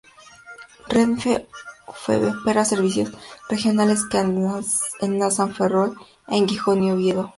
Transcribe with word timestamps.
Renfe 0.95 1.45
Feve 1.95 2.31
opera 2.31 2.65
servicios 2.65 3.11
regionales 3.47 4.03
que 4.09 4.17
enlazan 5.05 5.53
Ferrol 5.53 5.95
con 6.25 6.47
Gijón 6.49 6.81
y 6.83 6.89
Oviedo. 6.89 7.29